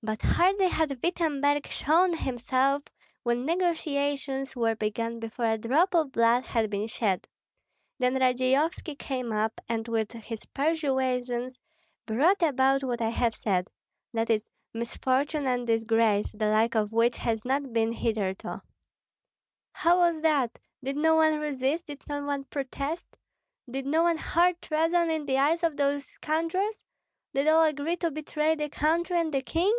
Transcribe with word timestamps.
But 0.00 0.22
hardly 0.22 0.68
had 0.68 0.96
Wittemberg 1.02 1.66
shown 1.66 2.16
himself 2.16 2.84
when 3.24 3.44
negotiations 3.44 4.54
were 4.54 4.76
begun 4.76 5.18
before 5.18 5.46
a 5.46 5.58
drop 5.58 5.92
of 5.92 6.12
blood 6.12 6.44
had 6.44 6.70
been 6.70 6.86
shed. 6.86 7.26
Then 7.98 8.14
Radzeyovski 8.14 8.94
came 8.96 9.32
up, 9.32 9.60
and 9.68 9.88
with 9.88 10.12
his 10.12 10.46
persuasions 10.54 11.58
brought 12.06 12.42
about 12.42 12.84
what 12.84 13.00
I 13.00 13.08
have 13.08 13.34
said, 13.34 13.66
that 14.12 14.30
is, 14.30 14.44
misfortune 14.72 15.46
and 15.48 15.66
disgrace, 15.66 16.30
the 16.32 16.46
like 16.46 16.76
of 16.76 16.92
which 16.92 17.16
has 17.16 17.44
not 17.44 17.72
been 17.72 17.90
hitherto." 17.90 18.62
"How 19.72 19.98
was 19.98 20.22
that? 20.22 20.60
Did 20.80 20.96
no 20.96 21.16
one 21.16 21.40
resist, 21.40 21.88
did 21.88 22.02
no 22.08 22.22
one 22.24 22.44
protest? 22.44 23.16
Did 23.68 23.84
no 23.84 24.04
one 24.04 24.16
hurl 24.18 24.52
treason 24.62 25.10
in 25.10 25.26
the 25.26 25.38
eyes 25.38 25.64
of 25.64 25.76
those 25.76 26.04
scoundrels? 26.04 26.84
Did 27.34 27.46
all 27.46 27.62
agree 27.64 27.96
to 27.96 28.10
betray 28.10 28.54
the 28.54 28.70
country 28.70 29.18
and 29.20 29.32
the 29.34 29.42
king?" 29.42 29.72